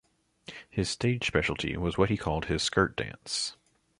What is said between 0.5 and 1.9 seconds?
His stage specialty